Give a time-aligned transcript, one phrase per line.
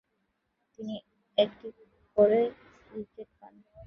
[0.73, 0.95] তিনি
[1.37, 1.67] একটি
[2.17, 2.39] করে
[2.91, 3.53] উইকেট পান।